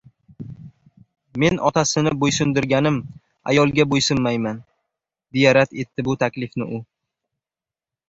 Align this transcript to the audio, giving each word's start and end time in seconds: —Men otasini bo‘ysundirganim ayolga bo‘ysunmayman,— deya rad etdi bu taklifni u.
—Men 1.43 1.59
otasini 1.71 2.13
bo‘ysundirganim 2.23 2.99
ayolga 3.55 3.87
bo‘ysunmayman,— 3.95 4.61
deya 5.37 5.57
rad 5.61 5.81
etdi 5.85 6.11
bu 6.11 6.21
taklifni 6.27 6.73
u. 6.81 6.85